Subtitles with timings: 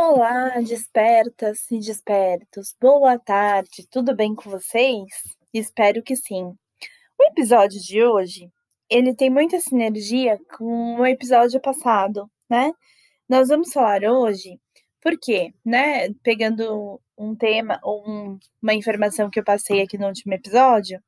[0.00, 2.72] Olá, despertas e despertos.
[2.80, 5.08] Boa tarde, tudo bem com vocês?
[5.52, 6.54] Espero que sim.
[7.18, 8.48] O episódio de hoje,
[8.88, 12.70] ele tem muita sinergia com o episódio passado, né?
[13.28, 14.60] Nós vamos falar hoje,
[15.02, 20.32] porque, né, pegando um tema ou um, uma informação que eu passei aqui no último
[20.32, 21.02] episódio,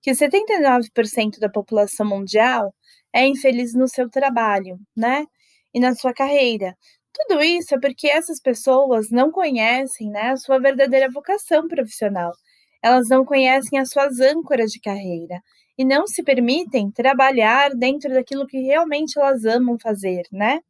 [0.00, 2.74] que 79% da população mundial
[3.12, 5.26] é infeliz no seu trabalho, né?
[5.74, 6.74] E na sua carreira.
[7.14, 12.32] Tudo isso é porque essas pessoas não conhecem né, a sua verdadeira vocação profissional.
[12.82, 15.40] Elas não conhecem as suas âncoras de carreira
[15.78, 20.60] e não se permitem trabalhar dentro daquilo que realmente elas amam fazer, né?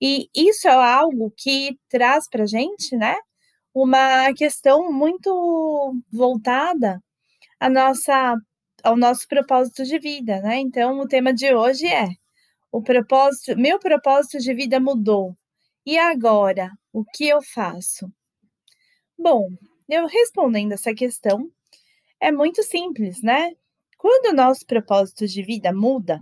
[0.00, 3.16] E isso é algo que traz para a gente, né,
[3.74, 7.00] uma questão muito voltada
[7.60, 8.36] à nossa,
[8.84, 10.58] ao nosso propósito de vida, né?
[10.60, 12.08] Então, o tema de hoje é
[12.72, 15.36] o propósito, meu propósito de vida mudou.
[15.84, 18.08] E agora, o que eu faço?
[19.18, 19.48] Bom,
[19.88, 21.50] eu respondendo essa questão,
[22.20, 23.50] é muito simples, né?
[23.98, 26.20] Quando o nosso propósito de vida muda,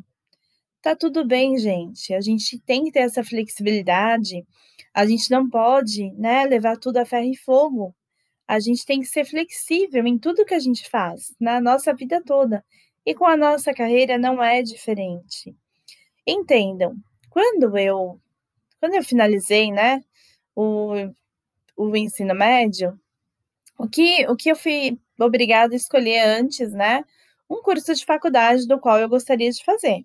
[0.81, 2.15] tá tudo bem, gente.
[2.15, 4.47] A gente tem que ter essa flexibilidade.
[4.95, 7.95] A gente não pode, né, levar tudo a ferro e fogo.
[8.49, 12.23] A gente tem que ser flexível em tudo que a gente faz, na nossa vida
[12.25, 12.65] toda.
[13.05, 15.55] E com a nossa carreira não é diferente.
[16.27, 16.97] Entendam,
[17.31, 18.21] quando eu
[18.81, 20.03] quando eu finalizei, né,
[20.57, 20.95] o,
[21.77, 22.99] o ensino médio,
[23.79, 27.05] o que, o que eu fui obrigada a escolher antes, né,
[27.49, 30.05] um curso de faculdade do qual eu gostaria de fazer.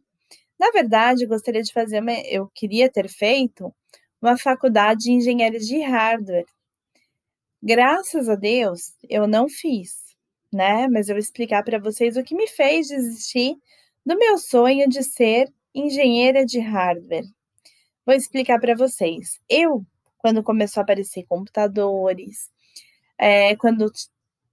[0.59, 3.73] Na verdade, eu gostaria de fazer, uma, eu queria ter feito
[4.21, 6.45] uma faculdade de engenharia de hardware.
[7.61, 10.15] Graças a Deus, eu não fiz,
[10.51, 10.87] né?
[10.87, 13.55] Mas eu vou explicar para vocês o que me fez desistir
[14.05, 17.25] do meu sonho de ser engenheira de hardware.
[18.05, 19.39] Vou explicar para vocês.
[19.49, 19.85] Eu,
[20.17, 22.51] quando começou a aparecer computadores,
[23.17, 23.91] é, quando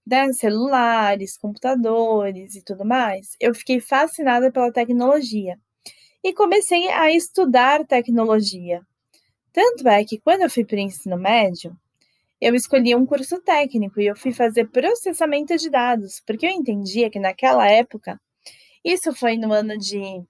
[0.07, 5.59] né, celulares, computadores e tudo mais, eu fiquei fascinada pela tecnologia
[6.25, 8.81] e comecei a estudar tecnologia.
[9.53, 11.77] Tanto é que quando eu fui para o ensino médio,
[12.41, 17.11] eu escolhi um curso técnico e eu fui fazer processamento de dados, porque eu entendia
[17.11, 18.21] que naquela época,
[18.85, 20.25] isso foi no ano de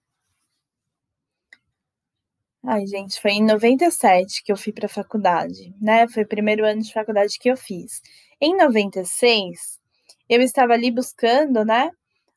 [2.64, 6.06] Ai, gente, foi em 97 que eu fui para a faculdade, né?
[6.08, 8.00] Foi o primeiro ano de faculdade que eu fiz.
[8.40, 9.80] Em 96,
[10.28, 11.90] eu estava ali buscando, né,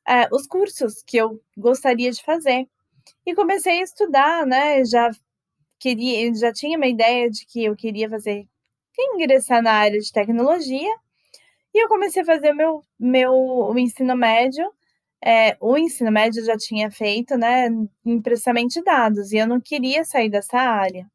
[0.07, 2.67] é, os cursos que eu gostaria de fazer.
[3.25, 4.85] E comecei a estudar, né?
[4.85, 5.11] Já
[5.79, 8.47] queria, já tinha uma ideia de que eu queria fazer,
[8.99, 10.93] ingressar na área de tecnologia.
[11.73, 14.65] E eu comecei a fazer meu, meu o ensino médio
[15.23, 17.69] é, o ensino médio já tinha feito, né,
[18.05, 21.07] em processamento de dados, e eu não queria sair dessa área.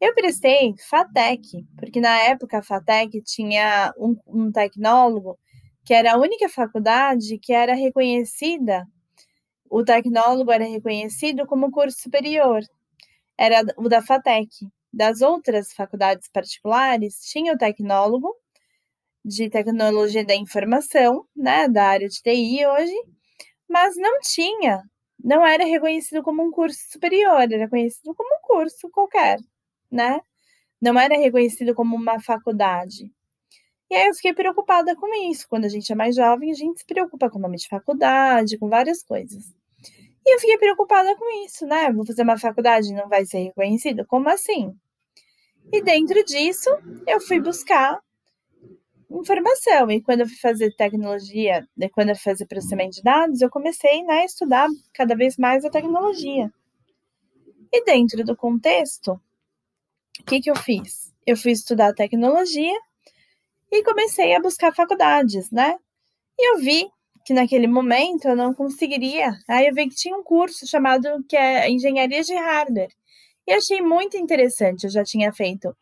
[0.00, 5.38] Eu prestei FATEC, porque na época a FATEC tinha um, um tecnólogo
[5.84, 8.86] que era a única faculdade que era reconhecida,
[9.68, 12.62] o tecnólogo era reconhecido como curso superior,
[13.38, 14.48] era o da FATEC.
[14.92, 18.34] Das outras faculdades particulares, tinha o tecnólogo
[19.24, 22.94] de tecnologia da informação, né, da área de TI hoje,
[23.70, 24.82] mas não tinha,
[25.22, 29.38] não era reconhecido como um curso superior, era reconhecido como um curso qualquer,
[29.90, 30.20] né?
[30.80, 33.12] Não era reconhecido como uma faculdade.
[33.90, 35.46] E aí eu fiquei preocupada com isso.
[35.48, 38.58] Quando a gente é mais jovem, a gente se preocupa com o nome de faculdade,
[38.58, 39.52] com várias coisas.
[40.26, 41.92] E eu fiquei preocupada com isso, né?
[41.92, 44.06] Vou fazer uma faculdade e não vai ser reconhecido?
[44.06, 44.74] Como assim?
[45.72, 46.70] E dentro disso,
[47.06, 48.00] eu fui buscar
[49.10, 49.90] informação.
[49.90, 54.02] E quando eu fui fazer tecnologia, quando eu fui fazer processamento de dados, eu comecei
[54.04, 56.52] né, a estudar cada vez mais a tecnologia.
[57.72, 59.20] E dentro do contexto,
[60.20, 61.12] o que, que eu fiz?
[61.26, 62.78] Eu fui estudar tecnologia
[63.70, 65.76] e comecei a buscar faculdades, né?
[66.38, 66.88] E eu vi
[67.24, 69.32] que naquele momento eu não conseguiria.
[69.48, 72.92] Aí eu vi que tinha um curso chamado que é Engenharia de Hardware.
[73.46, 74.84] E achei muito interessante.
[74.84, 75.76] Eu já tinha feito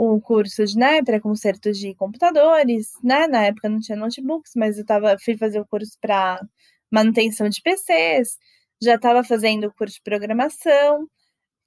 [0.00, 3.26] o curso de, né, para consertos de computadores, né?
[3.26, 6.40] Na época não tinha notebooks, mas eu tava, fui fazer o curso para
[6.88, 8.38] manutenção de PCs,
[8.80, 11.08] já estava fazendo o curso de programação,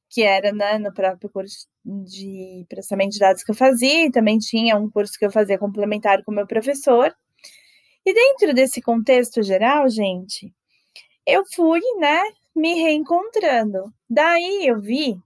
[0.09, 4.37] que era né, no próprio curso de processamento de dados que eu fazia, e também
[4.39, 7.13] tinha um curso que eu fazia complementar com o meu professor.
[8.05, 10.53] E dentro desse contexto geral, gente,
[11.27, 12.21] eu fui, né,
[12.55, 13.93] me reencontrando.
[14.09, 15.19] Daí eu vi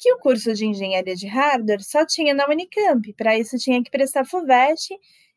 [0.00, 3.90] que o curso de engenharia de hardware só tinha na Unicamp, para isso tinha que
[3.90, 4.94] prestar FUVEST,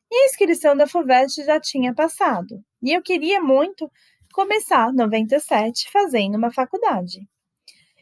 [0.09, 2.63] e a inscrição da FUVEST já tinha passado.
[2.81, 3.91] E eu queria muito
[4.33, 7.27] começar 97 fazendo uma faculdade.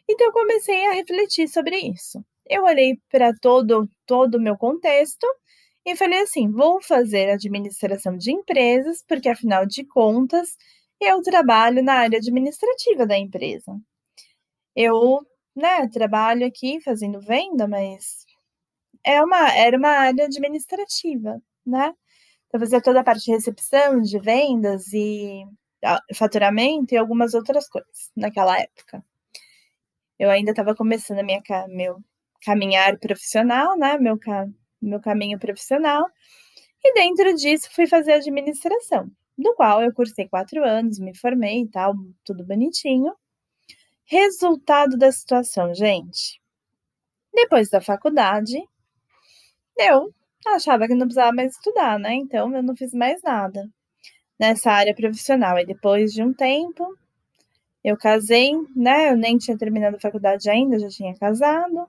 [0.07, 2.23] Então eu comecei a refletir sobre isso.
[2.49, 5.25] eu olhei para todo todo o meu contexto
[5.85, 10.55] e falei assim: vou fazer administração de empresas, porque afinal de contas
[10.99, 13.75] eu trabalho na área administrativa da empresa.
[14.75, 15.25] Eu,
[15.55, 18.25] né, trabalho aqui fazendo venda, mas
[19.05, 21.93] é uma, era uma área administrativa, né?
[22.47, 25.45] Então, fazia toda a parte de recepção, de vendas e
[26.15, 29.03] faturamento e algumas outras coisas naquela época.
[30.19, 31.99] Eu ainda estava começando a minha, meu
[32.43, 33.97] caminhar profissional, né?
[33.97, 34.17] Meu,
[34.81, 36.05] meu caminho profissional.
[36.83, 41.67] E dentro disso fui fazer administração, do qual eu cursei quatro anos, me formei e
[41.69, 41.93] tal,
[42.25, 43.13] tudo bonitinho.
[44.11, 46.41] Resultado da situação, gente.
[47.33, 48.57] Depois da faculdade,
[49.77, 50.13] eu
[50.47, 52.13] achava que não precisava mais estudar, né?
[52.15, 53.69] Então eu não fiz mais nada
[54.39, 55.59] nessa área profissional.
[55.59, 56.97] E depois de um tempo,
[57.83, 59.11] eu casei, né?
[59.11, 61.87] Eu nem tinha terminado a faculdade ainda, já tinha casado.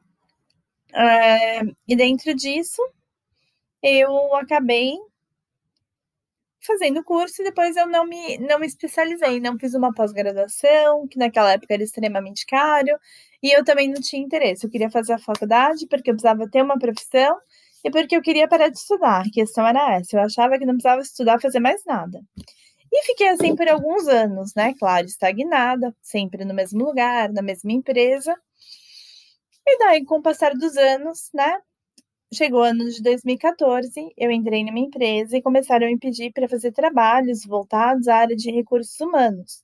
[0.95, 2.83] É, e dentro disso,
[3.83, 4.97] eu acabei
[6.65, 11.19] fazendo curso e depois eu não me, não me especializei, não fiz uma pós-graduação, que
[11.19, 12.99] naquela época era extremamente caro,
[13.43, 14.65] e eu também não tinha interesse.
[14.65, 17.37] Eu queria fazer a faculdade porque eu precisava ter uma profissão
[17.85, 19.23] e porque eu queria parar de estudar.
[19.27, 20.17] A questão era essa.
[20.17, 22.21] Eu achava que não precisava estudar, fazer mais nada.
[22.93, 24.75] E fiquei assim por alguns anos, né?
[24.79, 28.37] Claro, estagnada, sempre no mesmo lugar, na mesma empresa.
[29.67, 31.59] E daí, com o passar dos anos, né?
[32.35, 36.49] Chegou o ano de 2014, eu entrei numa empresa e começaram a me pedir para
[36.49, 39.63] fazer trabalhos voltados à área de recursos humanos.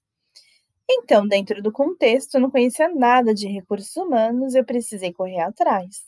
[0.87, 6.05] Então, dentro do contexto, eu não conhecia nada de recursos humanos, eu precisei correr atrás.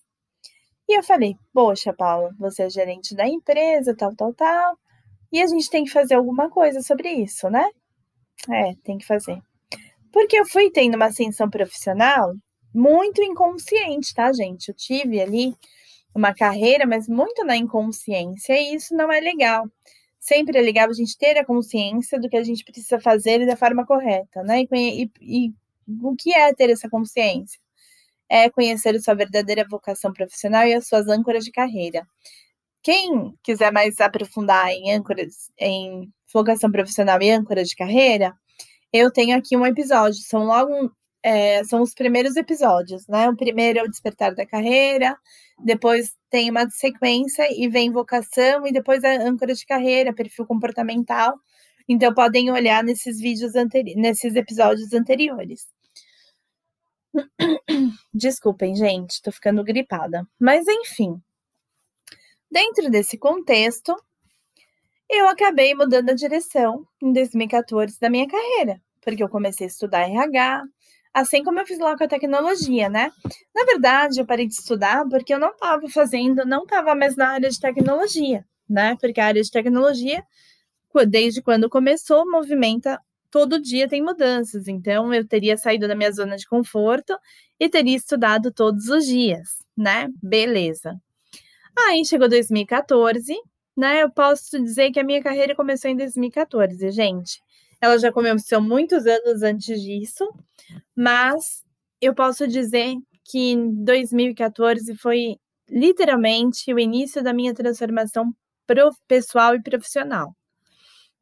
[0.86, 4.78] E eu falei: Poxa, Paula, você é gerente da empresa, tal, tal, tal,
[5.32, 7.66] e a gente tem que fazer alguma coisa sobre isso, né?
[8.50, 9.40] É, tem que fazer.
[10.12, 12.34] Porque eu fui tendo uma ascensão profissional
[12.74, 14.68] muito inconsciente, tá, gente?
[14.68, 15.54] Eu tive ali
[16.14, 19.68] uma carreira, mas muito na inconsciência, e isso não é legal.
[20.18, 23.56] Sempre é legal a gente ter a consciência do que a gente precisa fazer da
[23.56, 24.62] forma correta, né?
[24.62, 25.10] E, e,
[25.46, 25.54] e
[26.02, 27.58] o que é ter essa consciência?
[28.28, 32.06] É conhecer sua verdadeira vocação profissional e as suas âncoras de carreira.
[32.82, 38.34] Quem quiser mais aprofundar em âncoras, em vocação profissional e âncoras de carreira,
[38.92, 40.20] eu tenho aqui um episódio.
[40.22, 43.28] São logo é, são os primeiros episódios, né?
[43.28, 45.16] O primeiro é o despertar da carreira,
[45.58, 51.38] depois tem uma sequência e vem vocação, e depois a âncora de carreira, perfil comportamental.
[51.88, 55.66] Então podem olhar nesses vídeos anteriores, nesses episódios anteriores.
[58.14, 60.26] Desculpem, gente, tô ficando gripada.
[60.38, 61.20] Mas enfim,
[62.50, 63.94] dentro desse contexto,
[65.08, 70.08] eu acabei mudando a direção em 2014 da minha carreira, porque eu comecei a estudar
[70.08, 70.64] RH,
[71.14, 73.10] assim como eu fiz lá com a tecnologia, né?
[73.54, 77.30] Na verdade, eu parei de estudar porque eu não estava fazendo, não estava mais na
[77.30, 78.96] área de tecnologia, né?
[79.00, 80.24] Porque a área de tecnologia,
[81.08, 84.68] desde quando começou, movimenta todo dia tem mudanças.
[84.68, 87.16] Então, eu teria saído da minha zona de conforto
[87.58, 90.08] e teria estudado todos os dias, né?
[90.22, 91.00] Beleza.
[91.78, 93.34] Aí chegou 2014,
[93.76, 94.02] né?
[94.02, 97.40] Eu posso dizer que a minha carreira começou em 2014, gente.
[97.80, 100.28] Ela já começou muitos anos antes disso,
[100.94, 101.64] mas
[102.00, 102.94] eu posso dizer
[103.24, 105.36] que em 2014 foi
[105.68, 108.34] literalmente o início da minha transformação
[109.08, 110.34] pessoal e profissional.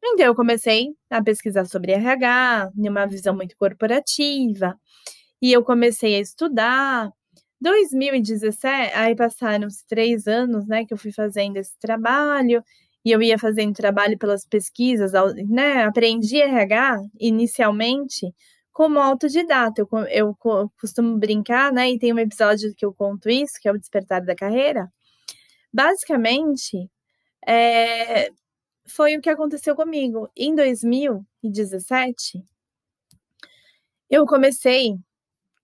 [0.03, 4.77] Então, eu comecei a pesquisar sobre RH, numa visão muito corporativa,
[5.41, 7.11] e eu comecei a estudar.
[7.61, 12.63] 2017, aí passaram-se três anos, né, que eu fui fazendo esse trabalho,
[13.03, 15.11] e eu ia fazendo trabalho pelas pesquisas,
[15.47, 15.83] né?
[15.83, 18.33] Aprendi RH inicialmente
[18.71, 19.81] como autodidata.
[19.81, 20.37] Eu, eu
[20.79, 21.91] costumo brincar, né?
[21.91, 24.91] E tem um episódio que eu conto isso, que é o Despertar da Carreira.
[25.71, 26.89] Basicamente,
[27.47, 28.29] é,
[28.87, 30.29] foi o que aconteceu comigo.
[30.35, 32.43] Em 2017,
[34.09, 34.97] eu comecei,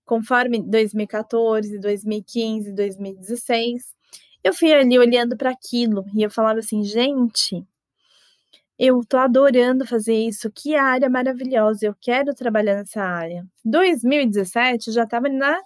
[0.04, 3.95] conforme 2014, 2015, 2016,
[4.46, 7.66] eu fui ali olhando para aquilo e eu falava assim, gente,
[8.78, 13.44] eu tô adorando fazer isso, que área maravilhosa, eu quero trabalhar nessa área.
[13.64, 15.58] 2017 eu já estava na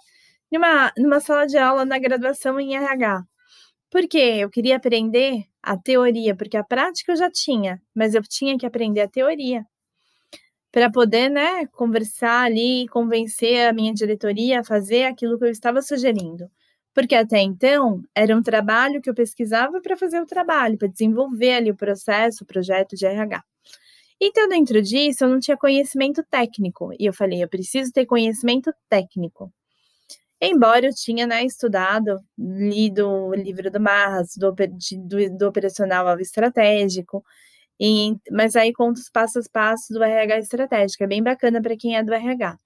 [0.51, 3.23] numa, numa sala de aula na graduação em RH.
[3.91, 8.57] Porque eu queria aprender a teoria, porque a prática eu já tinha, mas eu tinha
[8.57, 9.63] que aprender a teoria
[10.71, 15.81] para poder, né, conversar ali, convencer a minha diretoria a fazer aquilo que eu estava
[15.83, 16.49] sugerindo.
[16.93, 21.53] Porque até então era um trabalho que eu pesquisava para fazer o trabalho, para desenvolver
[21.53, 23.43] ali o processo, o projeto de RH.
[24.19, 26.91] Então, dentro disso, eu não tinha conhecimento técnico.
[26.99, 29.51] E eu falei, eu preciso ter conhecimento técnico.
[30.39, 36.19] Embora eu tinha né, estudado, lido o livro do Marras, do, do, do operacional ao
[36.19, 37.23] estratégico,
[37.79, 41.97] e, mas aí conta os passos a do RH estratégico, é bem bacana para quem
[41.97, 42.57] é do RH.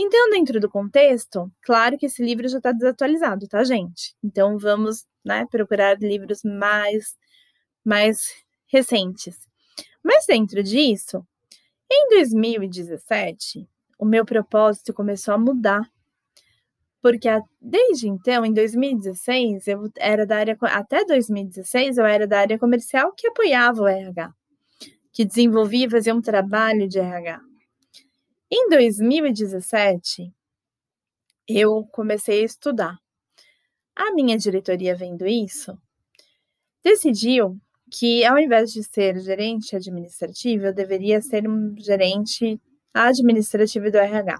[0.00, 4.14] Então, dentro do contexto, claro que esse livro já está desatualizado, tá, gente?
[4.22, 7.16] Então, vamos né, procurar livros mais,
[7.84, 8.20] mais
[8.68, 9.36] recentes.
[10.00, 11.26] Mas dentro disso,
[11.90, 15.82] em 2017, o meu propósito começou a mudar.
[17.02, 17.28] Porque
[17.60, 23.12] desde então, em 2016, eu era da área até 2016 eu era da área comercial
[23.16, 24.32] que apoiava o RH,
[25.12, 27.47] que desenvolvia e fazia um trabalho de RH.
[28.50, 30.32] Em 2017,
[31.46, 32.98] eu comecei a estudar.
[33.96, 35.78] A minha diretoria, vendo isso,
[36.82, 37.56] decidiu
[37.90, 42.60] que, ao invés de ser gerente administrativo, eu deveria ser um gerente
[42.94, 44.38] administrativo do RH.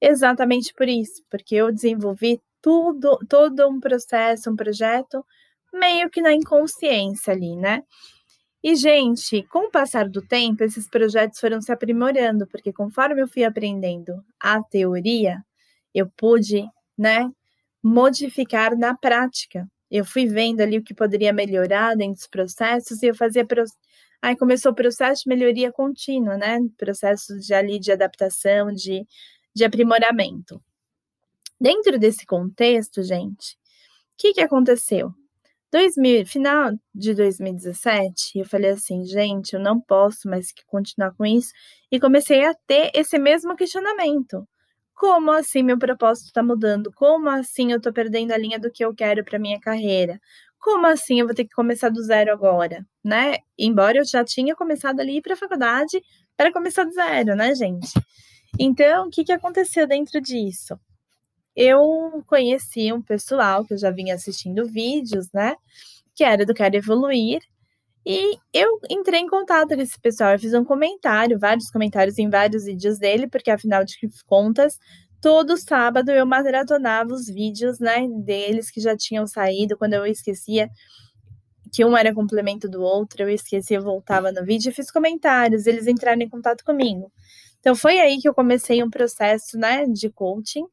[0.00, 5.24] Exatamente por isso, porque eu desenvolvi tudo, todo um processo, um projeto,
[5.72, 7.82] meio que na inconsciência ali, né?
[8.66, 13.28] E, gente, com o passar do tempo, esses projetos foram se aprimorando, porque conforme eu
[13.28, 15.44] fui aprendendo a teoria,
[15.94, 16.64] eu pude,
[16.96, 17.30] né,
[17.82, 19.70] modificar na prática.
[19.90, 23.44] Eu fui vendo ali o que poderia melhorar dentro dos processos e eu fazia.
[23.44, 23.64] Pro...
[24.22, 26.58] Aí começou o processo de melhoria contínua, né?
[26.78, 29.06] Processo de ali de adaptação, de,
[29.54, 30.58] de aprimoramento.
[31.60, 35.14] Dentro desse contexto, gente, o que, que aconteceu?
[35.74, 41.52] 2000, final de 2017, eu falei assim, gente, eu não posso mais continuar com isso.
[41.90, 44.46] E comecei a ter esse mesmo questionamento.
[44.94, 46.92] Como assim meu propósito está mudando?
[46.94, 50.20] Como assim eu estou perdendo a linha do que eu quero para minha carreira?
[50.60, 53.38] Como assim eu vou ter que começar do zero agora, né?
[53.58, 56.00] Embora eu já tinha começado ali para a faculdade
[56.36, 57.88] para começar do zero, né, gente?
[58.60, 60.78] Então, o que, que aconteceu dentro disso?
[61.56, 65.56] Eu conheci um pessoal que eu já vinha assistindo vídeos, né?
[66.14, 67.40] Que era do Quero Evoluir.
[68.06, 72.28] E eu entrei em contato com esse pessoal, eu fiz um comentário, vários comentários em
[72.28, 73.96] vários vídeos dele, porque afinal de
[74.26, 74.78] contas,
[75.22, 80.68] todo sábado eu maratonava os vídeos, né, deles que já tinham saído, quando eu esquecia
[81.72, 85.66] que um era complemento do outro, eu esquecia, eu voltava no vídeo e fiz comentários,
[85.66, 87.10] eles entraram em contato comigo.
[87.58, 90.66] Então foi aí que eu comecei um processo, né, de coaching,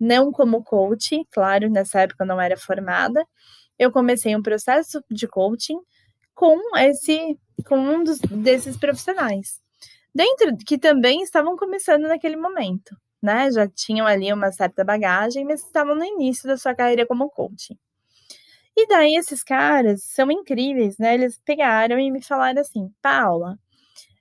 [0.00, 3.24] não como coach, claro, nessa época eu não era formada.
[3.78, 5.78] Eu comecei um processo de coaching
[6.34, 9.60] com esse com um dos, desses profissionais.
[10.14, 13.50] Dentro que também estavam começando naquele momento, né?
[13.52, 17.76] Já tinham ali uma certa bagagem, mas estavam no início da sua carreira como coach.
[18.76, 21.14] E daí esses caras são incríveis, né?
[21.14, 23.58] Eles pegaram e me falaram assim: "Paula,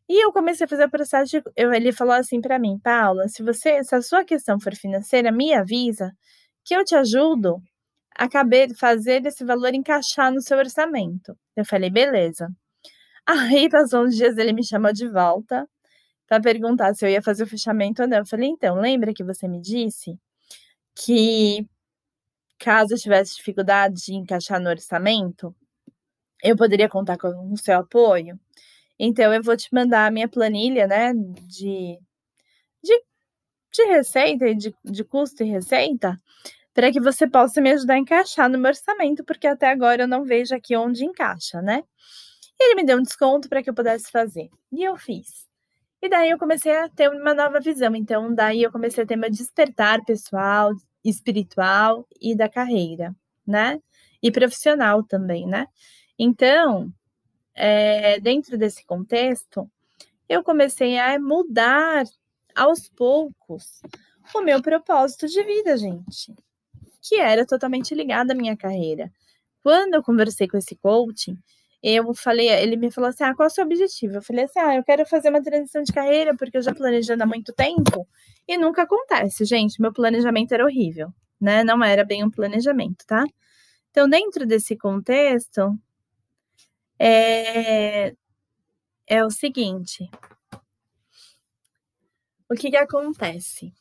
[0.09, 1.43] e eu comecei a fazer o processo de.
[1.55, 5.31] Eu, ele falou assim para mim, Paula, se você, se a sua questão for financeira,
[5.31, 6.11] me avisa
[6.65, 7.61] que eu te ajudo
[8.15, 11.37] a caber, fazer esse valor encaixar no seu orçamento.
[11.55, 12.49] Eu falei, beleza.
[13.27, 15.67] Aí passou uns dias, ele me chamou de volta
[16.27, 18.19] para perguntar se eu ia fazer o fechamento ou não.
[18.19, 20.17] Eu falei, então, lembra que você me disse
[20.95, 21.67] que
[22.59, 25.55] caso eu tivesse dificuldade de encaixar no orçamento,
[26.43, 28.39] eu poderia contar com o seu apoio?
[28.99, 31.99] Então, eu vou te mandar a minha planilha, né, de,
[32.83, 33.03] de,
[33.73, 36.19] de receita e de, de custo e receita,
[36.73, 40.07] para que você possa me ajudar a encaixar no meu orçamento, porque até agora eu
[40.07, 41.83] não vejo aqui onde encaixa, né?
[42.59, 44.49] E ele me deu um desconto para que eu pudesse fazer.
[44.71, 45.47] E eu fiz.
[46.01, 47.95] E daí eu comecei a ter uma nova visão.
[47.95, 50.71] Então, daí eu comecei a ter meu despertar pessoal,
[51.03, 53.79] espiritual e da carreira, né?
[54.21, 55.67] E profissional também, né?
[56.19, 56.91] Então,
[57.57, 59.69] é, dentro desse contexto,
[60.29, 62.05] eu comecei a mudar
[62.55, 63.81] aos poucos
[64.35, 66.35] o meu propósito de vida, gente,
[67.01, 69.11] que era totalmente ligado à minha carreira.
[69.63, 71.37] Quando eu conversei com esse coaching,
[71.81, 74.15] eu falei, ele me falou assim: ah, qual é o seu objetivo?
[74.15, 77.23] Eu falei assim: ah, eu quero fazer uma transição de carreira porque eu já planejando
[77.23, 78.07] há muito tempo
[78.47, 79.81] e nunca acontece, gente.
[79.81, 81.09] Meu planejamento era horrível,
[81.39, 81.63] né?
[81.63, 83.23] Não era bem um planejamento, tá?
[83.91, 85.73] Então, dentro desse contexto,
[86.99, 88.15] é,
[89.07, 90.09] é o seguinte.
[92.49, 93.73] O que, que acontece?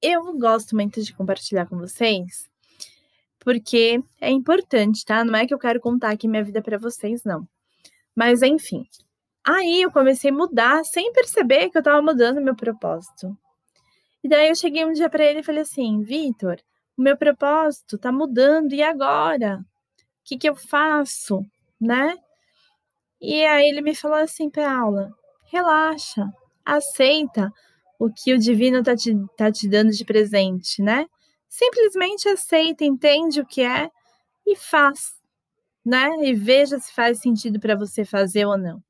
[0.00, 2.50] Eu gosto muito de compartilhar com vocês,
[3.38, 5.24] porque é importante, tá?
[5.24, 7.46] Não é que eu quero contar aqui minha vida para vocês, não.
[8.14, 8.86] Mas enfim.
[9.44, 13.36] Aí eu comecei a mudar sem perceber que eu tava mudando meu propósito.
[14.22, 16.56] E daí eu cheguei um dia para ele e falei assim: Vitor,
[16.96, 19.58] o meu propósito tá mudando, e agora?
[19.58, 19.64] O
[20.24, 21.44] que, que eu faço?
[21.82, 22.16] Né?
[23.20, 25.12] E aí ele me falou assim, Paula,
[25.50, 26.28] relaxa,
[26.64, 27.52] aceita
[27.98, 31.06] o que o divino tá te, tá te dando de presente, né?
[31.48, 33.90] Simplesmente aceita, entende o que é
[34.46, 35.12] e faz,
[35.84, 36.08] né?
[36.22, 38.82] E veja se faz sentido para você fazer ou não.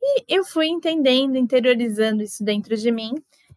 [0.00, 3.14] E eu fui entendendo, interiorizando isso dentro de mim,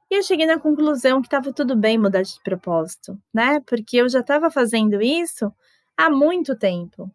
[0.09, 3.59] e eu cheguei na conclusão que estava tudo bem mudar de propósito, né?
[3.65, 5.51] Porque eu já estava fazendo isso
[5.97, 7.11] há muito tempo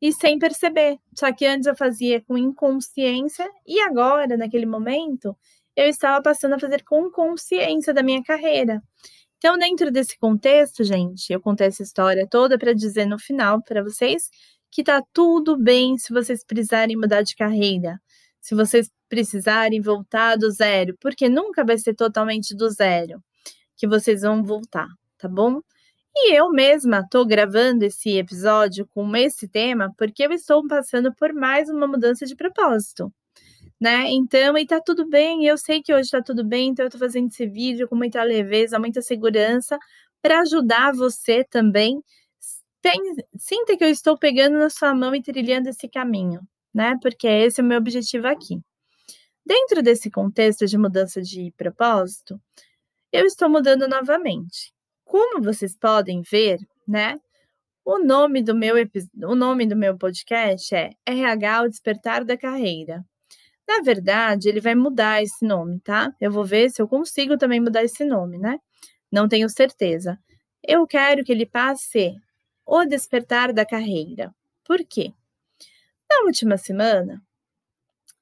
[0.00, 0.98] e sem perceber.
[1.14, 5.36] Só que antes eu fazia com inconsciência e agora, naquele momento,
[5.76, 8.82] eu estava passando a fazer com consciência da minha carreira.
[9.38, 13.82] Então, dentro desse contexto, gente, eu contei essa história toda para dizer no final para
[13.82, 14.28] vocês
[14.70, 18.00] que tá tudo bem se vocês precisarem mudar de carreira,
[18.40, 23.22] se vocês precisarem voltar do zero, porque nunca vai ser totalmente do zero
[23.76, 25.60] que vocês vão voltar, tá bom?
[26.16, 31.32] E eu mesma estou gravando esse episódio com esse tema porque eu estou passando por
[31.32, 33.12] mais uma mudança de propósito,
[33.80, 34.10] né?
[34.10, 36.98] Então, e tá tudo bem, eu sei que hoje tá tudo bem, então eu tô
[36.98, 39.78] fazendo esse vídeo com muita leveza, muita segurança
[40.22, 42.02] para ajudar você também.
[43.38, 46.40] Sinta que eu estou pegando na sua mão e trilhando esse caminho,
[46.74, 46.96] né?
[47.02, 48.60] Porque esse é o meu objetivo aqui.
[49.46, 52.40] Dentro desse contexto de mudança de propósito,
[53.12, 54.72] eu estou mudando novamente.
[55.08, 57.18] Como vocês podem ver, né?
[57.82, 58.74] O nome do meu
[59.24, 63.02] o nome do meu podcast é RH o despertar da carreira.
[63.66, 66.14] Na verdade, ele vai mudar esse nome, tá?
[66.20, 68.60] Eu vou ver se eu consigo também mudar esse nome, né?
[69.10, 70.18] Não tenho certeza.
[70.62, 72.14] Eu quero que ele passe
[72.66, 74.30] o despertar da carreira.
[74.62, 75.14] Por quê?
[76.10, 77.22] Na última semana,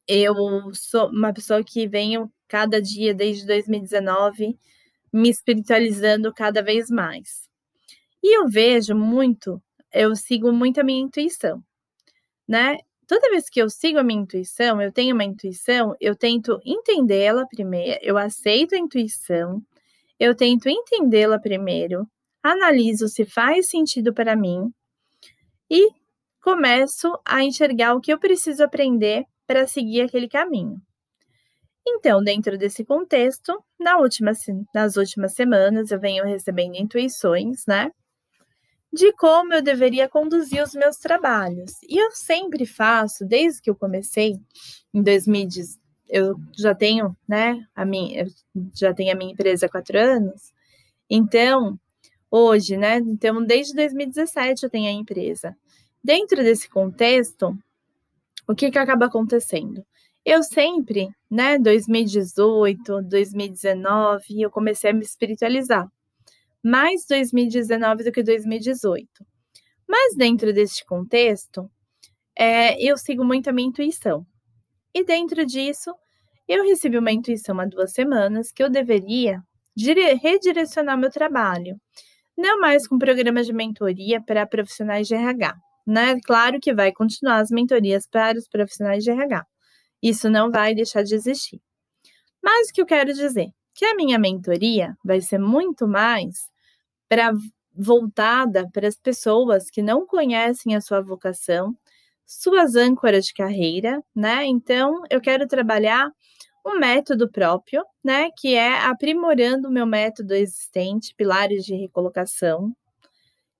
[0.06, 0.36] eu
[0.72, 4.56] sou uma pessoa que venho cada dia desde 2019
[5.16, 7.48] me espiritualizando cada vez mais.
[8.22, 11.62] E eu vejo muito, eu sigo muito a minha intuição,
[12.46, 12.78] né?
[13.06, 17.46] Toda vez que eu sigo a minha intuição, eu tenho uma intuição, eu tento entendê-la
[17.46, 19.62] primeiro, eu aceito a intuição,
[20.18, 22.08] eu tento entendê-la primeiro,
[22.42, 24.72] analiso se faz sentido para mim
[25.70, 25.90] e
[26.42, 30.80] começo a enxergar o que eu preciso aprender para seguir aquele caminho.
[31.86, 34.32] Então, dentro desse contexto, na última,
[34.74, 37.92] nas últimas semanas eu venho recebendo intuições, né?
[38.92, 41.72] De como eu deveria conduzir os meus trabalhos.
[41.88, 44.36] E eu sempre faço, desde que eu comecei,
[44.92, 48.26] em 2010, eu já tenho, né, a minha,
[48.74, 50.52] já tenho a minha empresa há quatro anos.
[51.10, 51.78] Então,
[52.30, 55.56] hoje, né, então desde 2017 eu tenho a empresa.
[56.02, 57.56] Dentro desse contexto,
[58.48, 59.84] o que que acaba acontecendo?
[60.28, 65.86] Eu sempre, né, 2018, 2019, eu comecei a me espiritualizar.
[66.60, 69.06] Mais 2019 do que 2018.
[69.88, 71.70] Mas dentro deste contexto,
[72.36, 74.26] é, eu sigo muito a minha intuição.
[74.92, 75.94] E dentro disso,
[76.48, 79.40] eu recebi uma intuição há duas semanas que eu deveria
[80.20, 81.80] redirecionar meu trabalho.
[82.36, 85.54] Não mais com programas de mentoria para profissionais de RH.
[85.86, 86.18] Né?
[86.24, 89.46] Claro que vai continuar as mentorias para os profissionais de RH.
[90.06, 91.60] Isso não vai deixar de existir.
[92.40, 93.48] Mas o que eu quero dizer?
[93.74, 96.48] Que a minha mentoria vai ser muito mais
[97.08, 97.32] para
[97.74, 101.76] voltada para as pessoas que não conhecem a sua vocação,
[102.24, 104.46] suas âncoras de carreira, né?
[104.46, 106.08] Então, eu quero trabalhar
[106.64, 112.72] um método próprio, né, que é aprimorando o meu método existente, pilares de recolocação.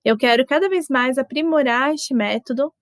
[0.03, 2.73] Eu quero cada vez mais aprimorar este método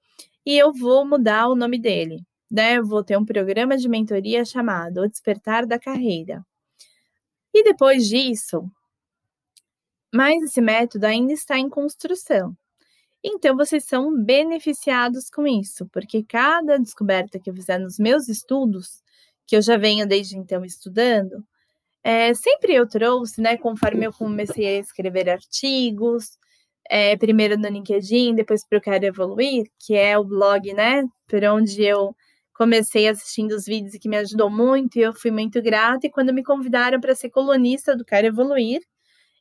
[0.46, 2.24] e eu vou mudar o nome dele
[2.56, 6.46] né, vou ter um programa de mentoria chamado O Despertar da Carreira.
[7.54, 8.70] E depois disso,
[10.14, 12.56] mas esse método ainda está em construção.
[13.24, 19.02] Então, vocês são beneficiados com isso, porque cada descoberta que eu fizer nos meus estudos,
[19.46, 21.44] que eu já venho desde então estudando,
[22.04, 26.38] é, sempre eu trouxe, né, conforme eu comecei a escrever artigos,
[26.90, 31.44] é, primeiro no LinkedIn, depois para o Quero Evoluir, que é o blog, né, por
[31.44, 32.16] onde eu
[32.56, 36.08] comecei assistindo os vídeos e que me ajudou muito, e eu fui muito grata.
[36.08, 38.82] E quando me convidaram para ser colunista do Quero Evoluir,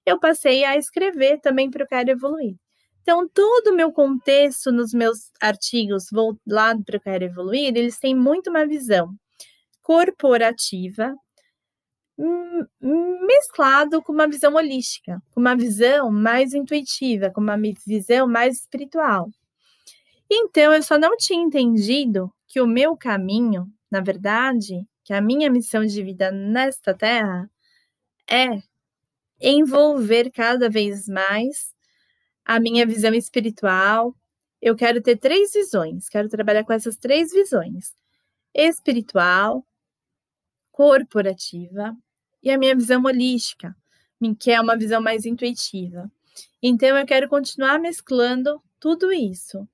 [0.04, 2.56] eu passei a escrever também para o Quero Evoluir.
[3.02, 6.06] Então, todo o meu contexto nos meus artigos
[6.46, 9.14] lá para o Quero Evoluir, eles têm muito uma visão
[9.82, 11.14] corporativa,
[12.18, 12.66] hum,
[13.26, 19.28] mesclado com uma visão holística, com uma visão mais intuitiva, com uma visão mais espiritual.
[20.30, 25.50] Então, eu só não tinha entendido que o meu caminho, na verdade, que a minha
[25.50, 27.50] missão de vida nesta terra
[28.30, 28.62] é
[29.40, 31.74] envolver cada vez mais
[32.44, 34.14] a minha visão espiritual.
[34.62, 37.92] Eu quero ter três visões, quero trabalhar com essas três visões:
[38.54, 39.66] espiritual,
[40.70, 41.92] corporativa
[42.40, 43.76] e a minha visão holística.
[44.38, 46.08] que é uma visão mais intuitiva.
[46.62, 49.68] Então, eu quero continuar mesclando tudo isso,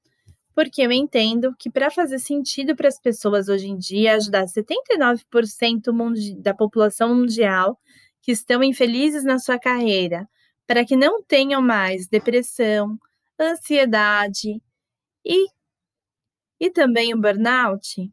[0.61, 6.39] porque eu entendo que para fazer sentido para as pessoas hoje em dia, ajudar 79%
[6.39, 7.81] da população mundial
[8.21, 10.29] que estão infelizes na sua carreira,
[10.67, 12.99] para que não tenham mais depressão,
[13.41, 14.61] ansiedade
[15.25, 15.47] e,
[16.61, 18.13] e também o burnout,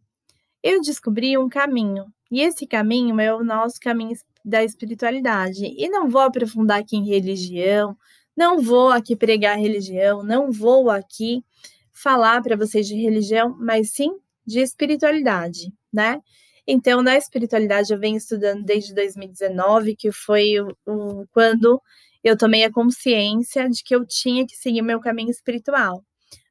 [0.63, 2.05] eu descobri um caminho.
[2.31, 5.65] E esse caminho é o nosso caminho da espiritualidade.
[5.65, 7.97] E não vou aprofundar aqui em religião,
[8.37, 11.43] não vou aqui pregar religião, não vou aqui
[12.01, 16.21] falar para vocês de religião, mas sim de espiritualidade, né?
[16.65, 21.81] Então, na espiritualidade, eu venho estudando desde 2019, que foi o, o, quando
[22.23, 26.03] eu tomei a consciência de que eu tinha que seguir meu caminho espiritual.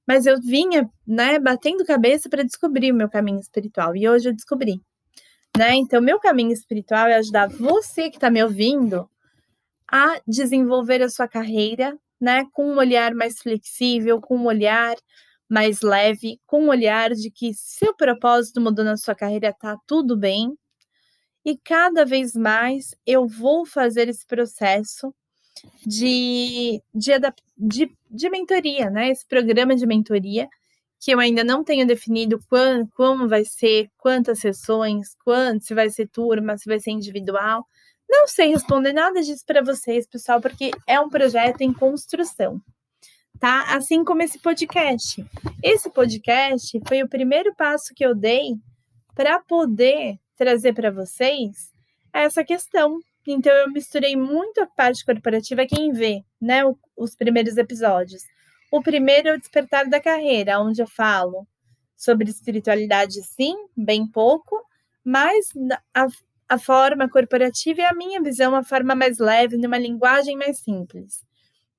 [0.07, 4.33] Mas eu vinha, né, batendo cabeça para descobrir o meu caminho espiritual, e hoje eu
[4.33, 4.81] descobri.
[5.57, 5.75] Né?
[5.75, 9.09] Então, meu caminho espiritual é ajudar você que está me ouvindo
[9.91, 14.97] a desenvolver a sua carreira, né, com um olhar mais flexível, com um olhar
[15.49, 20.17] mais leve, com um olhar de que seu propósito mudou na sua carreira, tá tudo
[20.17, 20.57] bem.
[21.45, 25.15] E cada vez mais eu vou fazer esse processo
[25.87, 27.13] de, de,
[27.57, 29.11] de, de mentoria, né?
[29.11, 30.49] Esse programa de mentoria,
[31.01, 35.89] que eu ainda não tenho definido quando, como vai ser, quantas sessões, quando, se vai
[35.91, 37.65] ser turma, se vai ser individual.
[38.09, 42.61] Não sei responder nada disso para vocês, pessoal, porque é um projeto em construção,
[43.41, 43.75] tá?
[43.75, 45.25] Assim como esse podcast.
[45.63, 48.55] Esse podcast foi o primeiro passo que eu dei
[49.15, 51.73] para poder trazer para vocês
[52.13, 52.99] essa questão.
[53.27, 56.63] Então eu misturei muito a parte corporativa, quem vê, né,
[56.97, 58.23] os primeiros episódios.
[58.71, 61.47] O primeiro é o despertar da carreira, onde eu falo
[61.97, 64.63] sobre espiritualidade, sim, bem pouco,
[65.05, 65.49] mas
[65.95, 66.07] a,
[66.49, 71.25] a forma corporativa é a minha visão, uma forma mais leve, numa linguagem mais simples,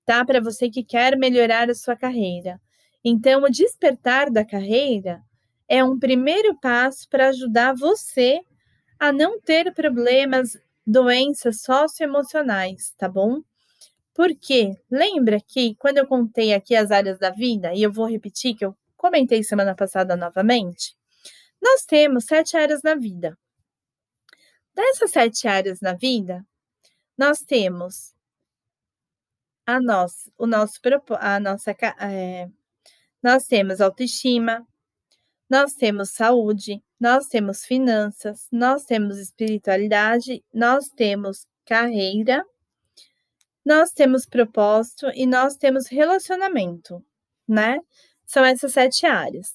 [0.07, 0.23] tá?
[0.23, 2.61] Para você que quer melhorar a sua carreira.
[3.03, 5.21] Então, o despertar da carreira
[5.67, 8.39] é um primeiro passo para ajudar você
[8.97, 13.41] a não ter problemas, doenças socioemocionais, tá bom?
[14.13, 18.55] Porque lembra que quando eu contei aqui as áreas da vida, e eu vou repetir
[18.55, 20.95] que eu comentei semana passada novamente,
[21.61, 23.37] nós temos sete áreas na vida.
[24.73, 26.45] Dessas sete áreas na vida,
[27.17, 28.16] nós temos
[29.67, 30.79] a nossa, o nosso,
[31.19, 32.47] a nossa, é,
[33.21, 34.65] nós temos autoestima,
[35.49, 42.45] nós temos saúde, nós temos finanças, nós temos espiritualidade, nós temos carreira,
[43.65, 47.03] nós temos propósito e nós temos relacionamento,
[47.45, 47.79] né?
[48.25, 49.53] São essas sete áreas.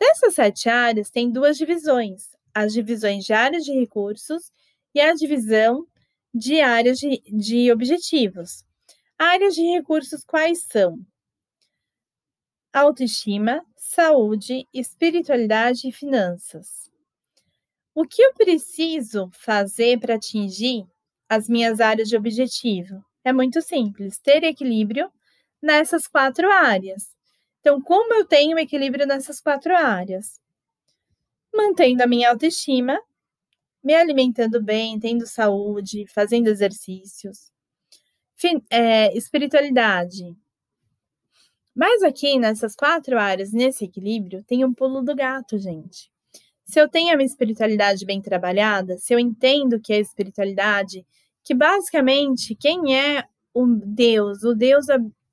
[0.00, 4.50] Dessas sete áreas, tem duas divisões: as divisões de áreas de recursos
[4.94, 5.86] e a divisão
[6.34, 8.64] de áreas de, de objetivos.
[9.24, 10.98] Áreas de recursos quais são?
[12.72, 16.90] Autoestima, saúde, espiritualidade e finanças.
[17.94, 20.84] O que eu preciso fazer para atingir
[21.28, 23.04] as minhas áreas de objetivo?
[23.22, 25.08] É muito simples, ter equilíbrio
[25.62, 27.14] nessas quatro áreas.
[27.60, 30.40] Então, como eu tenho equilíbrio nessas quatro áreas?
[31.54, 33.00] Mantendo a minha autoestima,
[33.84, 37.51] me alimentando bem, tendo saúde, fazendo exercícios.
[38.70, 40.36] É, espiritualidade.
[41.74, 46.10] Mas aqui nessas quatro áreas, nesse equilíbrio, tem um pulo do gato, gente.
[46.64, 51.06] Se eu tenho a minha espiritualidade bem trabalhada, se eu entendo que é espiritualidade,
[51.44, 53.24] que basicamente quem é
[53.54, 54.86] o Deus, o Deus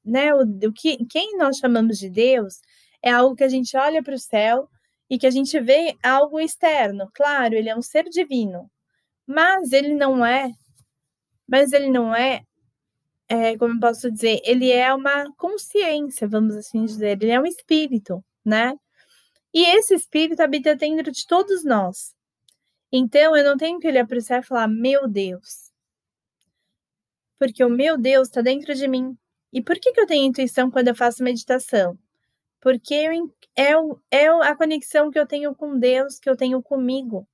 [0.03, 2.61] né, o, o que, quem nós chamamos de Deus
[3.01, 4.69] é algo que a gente olha para o céu
[5.09, 7.09] e que a gente vê algo externo.
[7.13, 8.69] Claro, ele é um ser divino,
[9.25, 10.51] mas ele não é,
[11.47, 12.41] mas ele não é,
[13.29, 17.45] é como eu posso dizer, ele é uma consciência, vamos assim dizer, ele é um
[17.45, 18.73] espírito, né?
[19.53, 22.15] E esse espírito habita dentro de todos nós.
[22.91, 25.71] Então, eu não tenho que olhar para o céu e falar, meu Deus.
[27.37, 29.17] Porque o meu Deus está dentro de mim.
[29.53, 31.97] E por que, que eu tenho intuição quando eu faço meditação?
[32.61, 32.93] Porque
[33.55, 37.27] eu, é, é a conexão que eu tenho com Deus, que eu tenho comigo.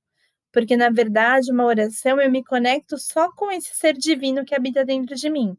[0.52, 4.84] Porque, na verdade, uma oração eu me conecto só com esse ser divino que habita
[4.84, 5.56] dentro de mim.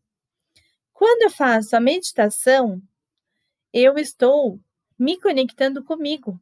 [0.97, 2.81] Quando eu faço a meditação,
[3.71, 4.59] eu estou
[4.97, 6.41] me conectando comigo,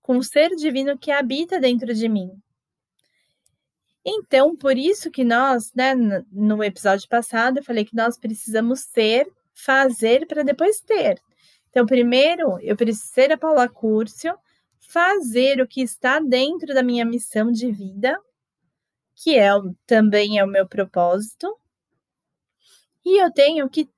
[0.00, 2.40] com o ser divino que habita dentro de mim.
[4.04, 5.92] Então, por isso que nós, né,
[6.30, 11.20] no episódio passado, eu falei que nós precisamos ser, fazer para depois ter.
[11.68, 14.38] Então, primeiro, eu preciso ser a Paula Curcio,
[14.78, 18.16] fazer o que está dentro da minha missão de vida,
[19.16, 19.50] que é
[19.84, 21.52] também é o meu propósito,
[23.04, 23.88] E eu tenho que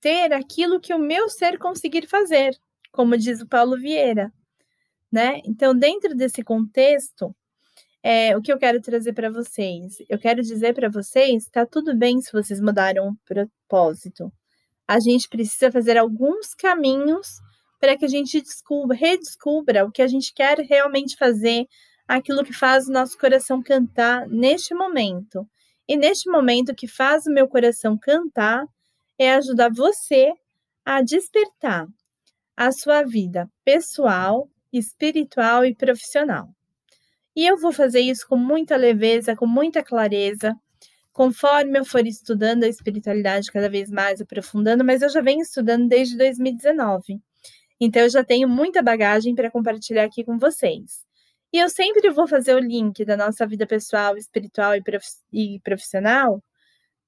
[0.00, 2.56] ter aquilo que o meu ser conseguir fazer,
[2.92, 4.32] como diz o Paulo Vieira,
[5.10, 5.40] né?
[5.44, 7.34] Então, dentro desse contexto,
[8.02, 9.96] é, o que eu quero trazer para vocês?
[10.10, 14.30] Eu quero dizer para vocês, tá tudo bem se vocês mudaram o propósito.
[14.86, 17.38] A gente precisa fazer alguns caminhos
[17.80, 21.66] para que a gente descubra, redescubra o que a gente quer realmente fazer,
[22.06, 25.48] aquilo que faz o nosso coração cantar neste momento.
[25.88, 28.64] E neste momento que faz o meu coração cantar
[29.18, 30.32] é ajudar você
[30.84, 31.86] a despertar
[32.56, 36.48] a sua vida pessoal, espiritual e profissional.
[37.36, 40.54] E eu vou fazer isso com muita leveza, com muita clareza,
[41.12, 45.88] conforme eu for estudando a espiritualidade cada vez mais, aprofundando, mas eu já venho estudando
[45.88, 47.20] desde 2019.
[47.80, 51.03] Então eu já tenho muita bagagem para compartilhar aqui com vocês.
[51.54, 55.06] E eu sempre vou fazer o link da nossa vida pessoal, espiritual e, prof...
[55.62, 56.42] profissional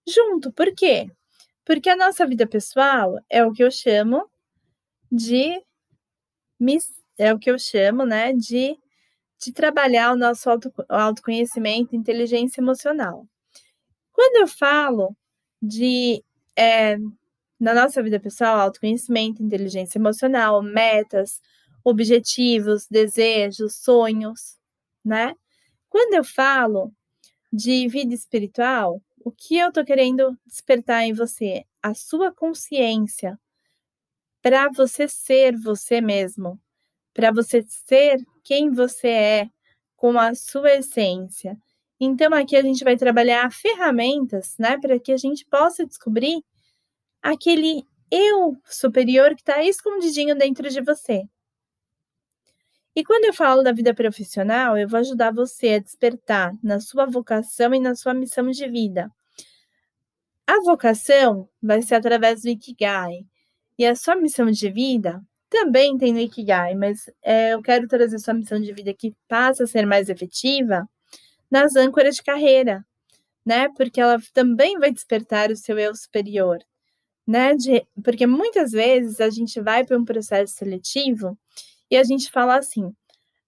[0.06, 0.52] junto.
[0.52, 1.10] Por quê?
[1.64, 4.30] Porque a nossa vida pessoal é o que eu chamo
[5.10, 5.60] de
[7.18, 8.78] é o que eu chamo, né, de,
[9.44, 13.26] de trabalhar o nosso auto, autoconhecimento, inteligência emocional.
[14.12, 15.16] Quando eu falo
[15.60, 16.22] de
[16.56, 16.96] é,
[17.58, 21.40] na nossa vida pessoal, autoconhecimento, inteligência emocional, metas,
[21.86, 24.58] objetivos, desejos, sonhos,
[25.04, 25.36] né?
[25.88, 26.92] Quando eu falo
[27.52, 31.64] de vida espiritual, o que eu tô querendo despertar em você?
[31.80, 33.38] A sua consciência
[34.42, 36.60] para você ser você mesmo,
[37.14, 39.50] para você ser quem você é
[39.94, 41.56] com a sua essência.
[42.00, 46.42] Então aqui a gente vai trabalhar ferramentas, né, para que a gente possa descobrir
[47.22, 51.28] aquele eu superior que está escondidinho dentro de você.
[52.96, 57.04] E quando eu falo da vida profissional, eu vou ajudar você a despertar na sua
[57.04, 59.12] vocação e na sua missão de vida.
[60.46, 63.26] A vocação vai ser através do Ikigai.
[63.78, 68.18] E a sua missão de vida também tem no Ikigai, mas é, eu quero trazer
[68.18, 70.88] sua missão de vida que passa a ser mais efetiva
[71.50, 72.82] nas âncoras de carreira,
[73.44, 73.68] né?
[73.76, 76.60] Porque ela também vai despertar o seu eu superior,
[77.26, 77.54] né?
[77.54, 81.38] De, porque muitas vezes a gente vai para um processo seletivo
[81.90, 82.94] e a gente fala assim: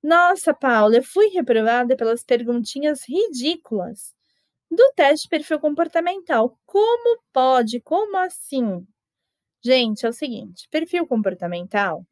[0.02, 4.14] Nossa, Paula, eu fui reprovada pelas perguntinhas ridículas
[4.70, 6.58] do teste de perfil comportamental.
[6.66, 7.80] Como pode?
[7.80, 8.86] Como assim?
[9.62, 12.06] Gente, é o seguinte: perfil comportamental.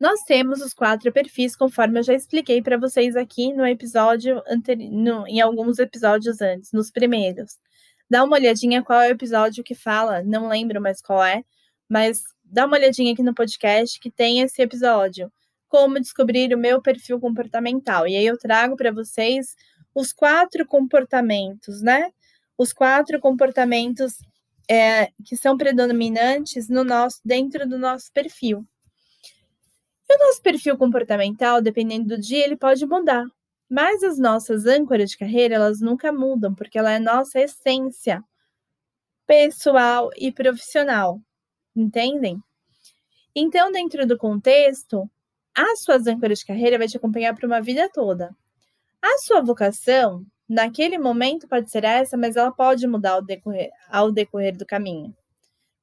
[0.00, 5.26] Nós temos os quatro perfis, conforme eu já expliquei para vocês aqui no episódio anterior,
[5.26, 7.58] em alguns episódios antes, nos primeiros.
[8.08, 11.44] Dá uma olhadinha qual é o episódio que fala, não lembro mais qual é,
[11.88, 15.30] mas dá uma olhadinha aqui no podcast que tem esse episódio.
[15.68, 18.06] Como descobrir o meu perfil comportamental.
[18.06, 19.54] E aí eu trago para vocês
[19.94, 22.10] os quatro comportamentos, né?
[22.56, 24.14] Os quatro comportamentos
[24.70, 28.66] é, que são predominantes no nosso, dentro do nosso perfil.
[30.08, 33.26] E o nosso perfil comportamental, dependendo do dia, ele pode mudar.
[33.68, 38.24] Mas as nossas âncoras de carreira, elas nunca mudam, porque ela é nossa essência
[39.26, 41.20] pessoal e profissional.
[41.78, 42.42] Entendem?
[43.32, 45.08] Então, dentro do contexto,
[45.56, 48.34] as suas âncoras de carreira vai te acompanhar para uma vida toda.
[49.00, 54.10] A sua vocação, naquele momento, pode ser essa, mas ela pode mudar ao decorrer, ao
[54.10, 55.14] decorrer do caminho.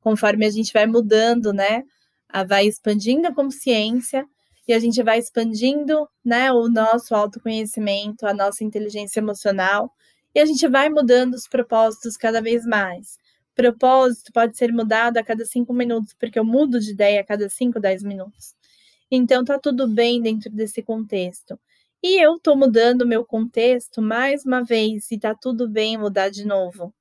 [0.01, 1.83] Conforme a gente vai mudando, né?
[2.45, 4.27] Vai expandindo a consciência
[4.67, 9.89] e a gente vai expandindo né, o nosso autoconhecimento, a nossa inteligência emocional,
[10.33, 13.17] e a gente vai mudando os propósitos cada vez mais.
[13.55, 17.49] Propósito pode ser mudado a cada cinco minutos, porque eu mudo de ideia a cada
[17.49, 18.53] cinco, dez minutos.
[19.09, 21.57] Então tá tudo bem dentro desse contexto.
[22.03, 26.29] E eu tô mudando o meu contexto mais uma vez, e tá tudo bem mudar
[26.29, 26.93] de novo.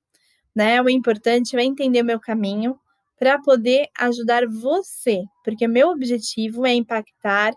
[0.55, 0.81] Né?
[0.81, 2.79] O importante é entender meu caminho,
[3.19, 7.53] para poder ajudar você, porque meu objetivo é impactar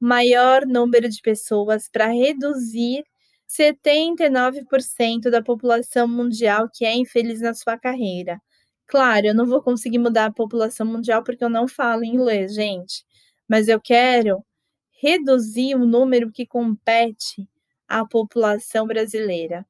[0.00, 3.04] o maior número de pessoas para reduzir
[3.48, 8.40] 79% da população mundial que é infeliz na sua carreira.
[8.86, 13.04] Claro, eu não vou conseguir mudar a população mundial porque eu não falo inglês, gente,
[13.48, 14.44] mas eu quero
[15.02, 17.48] reduzir o número que compete
[17.88, 19.66] à população brasileira.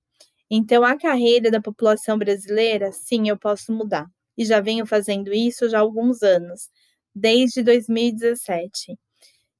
[0.50, 5.68] Então, a carreira da população brasileira, sim, eu posso mudar e já venho fazendo isso
[5.68, 6.70] já há alguns anos,
[7.14, 8.98] desde 2017,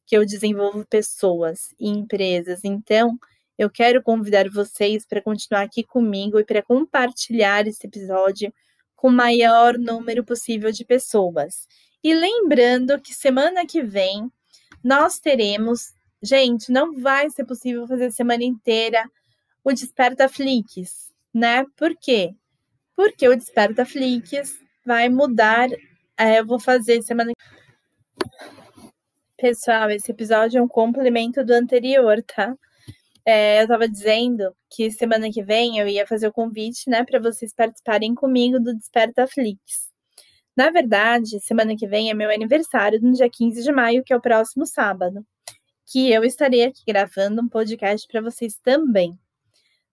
[0.07, 2.65] que eu desenvolvo pessoas e empresas.
[2.65, 3.19] Então,
[3.59, 8.53] eu quero convidar vocês para continuar aqui comigo e para compartilhar esse episódio
[8.97, 11.66] com o maior número possível de pessoas.
[12.03, 14.31] E lembrando que semana que vem
[14.83, 15.92] nós teremos,
[16.23, 19.05] gente, não vai ser possível fazer semana inteira
[19.64, 21.66] o Desperta Flix, né?
[21.77, 22.35] Por quê?
[22.99, 25.68] porque o Desperta Flix vai mudar.
[26.16, 27.33] É, eu vou fazer semana
[29.37, 32.57] Pessoal, esse episódio é um complemento do anterior, tá?
[33.31, 37.21] É, eu estava dizendo que semana que vem eu ia fazer o convite, né, para
[37.21, 39.93] vocês participarem comigo do Desperta Flix.
[40.57, 44.17] Na verdade, semana que vem é meu aniversário, no dia 15 de maio, que é
[44.17, 45.27] o próximo sábado,
[45.85, 49.19] que eu estarei aqui gravando um podcast para vocês também.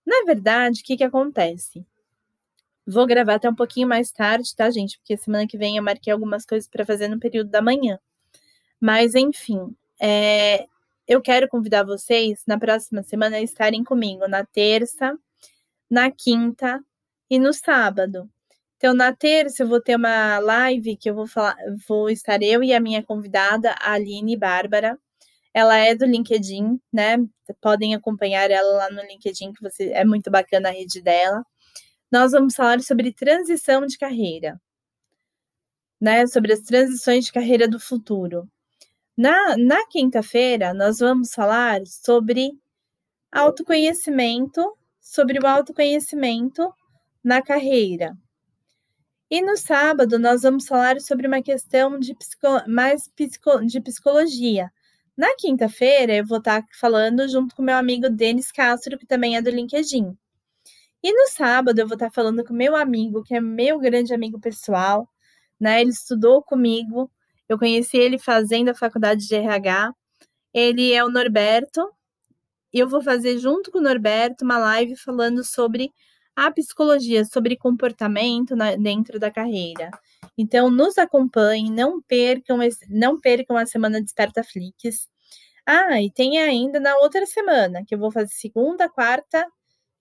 [0.06, 1.86] Na verdade, o que, que acontece?
[2.88, 4.98] Vou gravar até um pouquinho mais tarde, tá, gente?
[4.98, 8.00] Porque semana que vem eu marquei algumas coisas para fazer no período da manhã.
[8.80, 10.68] Mas, enfim, é,
[11.08, 15.18] eu quero convidar vocês na próxima semana a estarem comigo na terça,
[15.90, 16.84] na quinta
[17.30, 18.30] e no sábado.
[18.78, 22.64] Então, na terça eu vou ter uma live que eu vou falar, vou estar eu
[22.64, 24.98] e a minha convidada, a Aline Bárbara.
[25.54, 27.18] Ela é do LinkedIn, né?
[27.62, 31.44] Podem acompanhar ela lá no LinkedIn, que você é muito bacana a rede dela.
[32.12, 34.60] Nós vamos falar sobre transição de carreira,
[36.02, 36.28] né?
[36.28, 38.50] Sobre as transições de carreira do futuro.
[39.18, 42.52] Na, na quinta-feira, nós vamos falar sobre
[43.32, 44.62] autoconhecimento,
[45.00, 46.74] sobre o autoconhecimento
[47.24, 48.18] na carreira.
[49.32, 54.70] E no sábado, nós vamos falar sobre uma questão de psico, mais psico, de psicologia.
[55.16, 59.42] Na quinta-feira, eu vou estar falando junto com meu amigo Denis Castro, que também é
[59.42, 60.16] do LinkedIn.
[61.02, 64.40] E no sábado, eu vou estar falando com meu amigo, que é meu grande amigo
[64.42, 65.10] pessoal,
[65.60, 65.82] né?
[65.82, 67.10] Ele estudou comigo
[67.48, 69.94] eu conheci ele fazendo a faculdade de RH.
[70.54, 71.90] Ele é o Norberto.
[72.74, 75.92] E eu vou fazer junto com o Norberto uma live falando sobre
[76.36, 79.90] a psicologia, sobre comportamento na, dentro da carreira.
[80.38, 85.08] Então, nos acompanhem, não percam, esse, não percam a semana Desperta Flix.
[85.66, 89.48] Ah, e tem ainda na outra semana, que eu vou fazer segunda, quarta,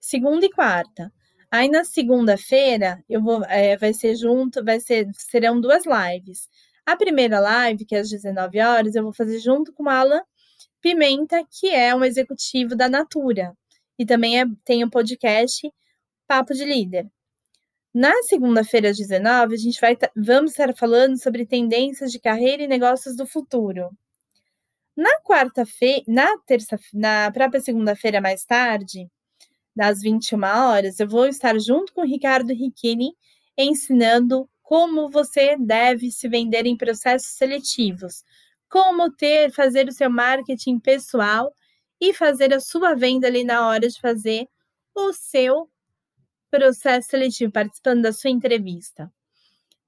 [0.00, 1.12] segunda e quarta.
[1.50, 6.48] Aí na segunda-feira eu vou, é, vai ser junto, vai ser, serão duas lives.
[6.86, 10.22] A primeira live, que é às 19 horas, eu vou fazer junto com Alan
[10.80, 13.56] Pimenta, que é um executivo da Natura.
[13.98, 15.72] E também é, tem o um podcast
[16.26, 17.08] Papo de Líder.
[17.94, 22.68] Na segunda-feira, às 19, a gente vai vamos estar falando sobre tendências de carreira e
[22.68, 23.90] negócios do futuro.
[24.96, 29.08] Na quarta-feira, na terça, na própria segunda-feira mais tarde,
[29.74, 33.12] das 21 horas, eu vou estar junto com o Ricardo Riquini
[33.56, 38.24] ensinando como você deve se vender em processos seletivos,
[38.68, 41.54] como ter, fazer o seu marketing pessoal
[42.00, 44.48] e fazer a sua venda ali na hora de fazer
[44.94, 45.70] o seu
[46.50, 49.12] processo seletivo, participando da sua entrevista.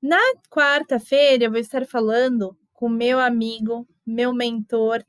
[0.00, 5.02] Na quarta-feira, eu vou estar falando com meu amigo, meu mentor,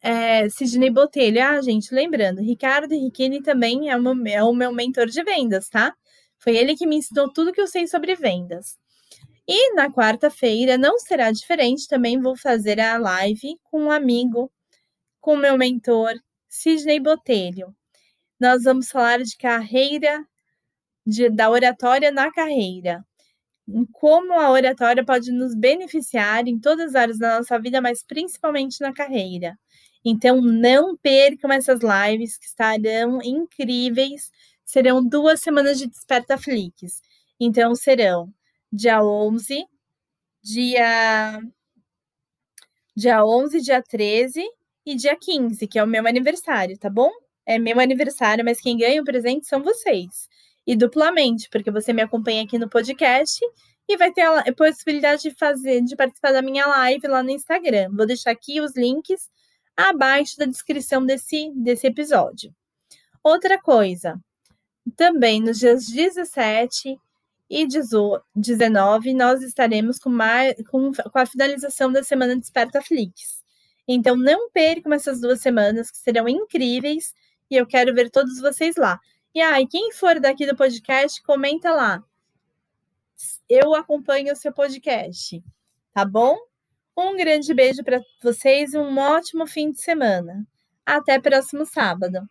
[0.00, 1.42] é, Sidney Botelho.
[1.42, 5.92] Ah, gente, lembrando, Ricardo Henriquini também é, uma, é o meu mentor de vendas, tá?
[6.42, 8.76] Foi ele que me ensinou tudo que eu sei sobre vendas.
[9.46, 14.50] E na quarta-feira não será diferente, também vou fazer a live com um amigo,
[15.20, 16.14] com meu mentor,
[16.48, 17.74] Sidney Botelho.
[18.40, 20.24] Nós vamos falar de carreira,
[21.06, 23.04] de, da oratória na carreira.
[23.92, 28.80] Como a oratória pode nos beneficiar em todas as áreas da nossa vida, mas principalmente
[28.80, 29.56] na carreira.
[30.04, 34.30] Então, não percam essas lives que estarão incríveis
[34.64, 37.00] serão duas semanas de Desperta Flix.
[37.38, 38.32] Então, serão
[38.72, 39.64] dia 11,
[40.42, 41.40] dia,
[42.96, 44.42] dia 11, dia 13
[44.84, 47.10] e dia 15, que é o meu aniversário, tá bom?
[47.44, 50.28] É meu aniversário, mas quem ganha o presente são vocês.
[50.66, 53.40] E duplamente, porque você me acompanha aqui no podcast
[53.88, 57.90] e vai ter a possibilidade de fazer, de participar da minha live lá no Instagram.
[57.92, 59.28] Vou deixar aqui os links
[59.76, 62.54] abaixo da descrição desse, desse episódio.
[63.22, 64.20] Outra coisa,
[64.96, 66.98] também nos dias 17
[67.48, 73.42] e 19, nós estaremos com, mais, com, com a finalização da semana Desperta Flix.
[73.86, 77.14] Então, não percam essas duas semanas, que serão incríveis,
[77.50, 78.98] e eu quero ver todos vocês lá.
[79.34, 82.02] E aí, ah, quem for daqui do podcast, comenta lá.
[83.48, 85.42] Eu acompanho o seu podcast,
[85.92, 86.36] tá bom?
[86.96, 90.46] Um grande beijo para vocês e um ótimo fim de semana.
[90.84, 92.28] Até próximo sábado.